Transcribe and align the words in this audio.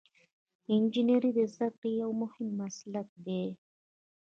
انجنیری 0.73 1.31
د 1.37 1.39
زده 1.53 1.67
کړې 1.75 1.91
یو 2.01 2.09
مهم 2.21 2.47
مسلک 2.59 3.07
دی. 3.25 3.45